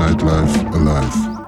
[0.00, 1.39] nightlife alive.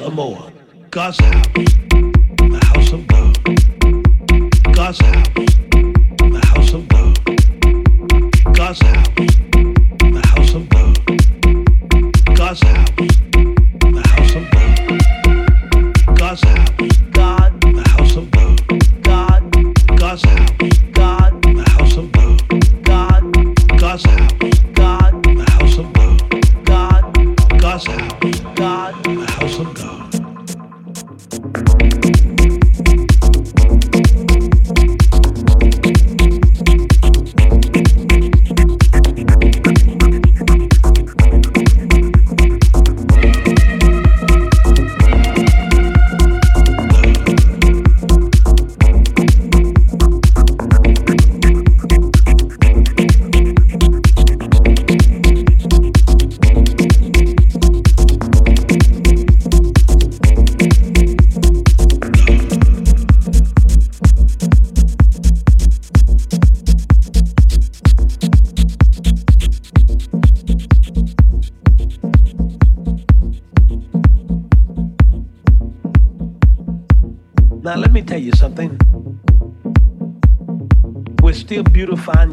[0.00, 0.33] a mole.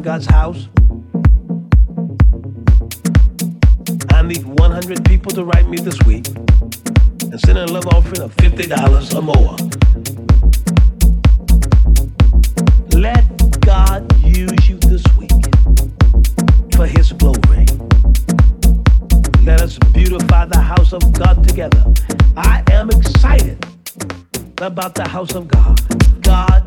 [0.02, 0.68] God's house.
[4.10, 8.36] I need 100 people to write me this week and send a love offering of
[8.36, 9.56] $50 or more.
[13.00, 13.24] Let
[13.62, 14.81] God use you
[24.62, 25.80] about the house of God.
[26.22, 26.61] God,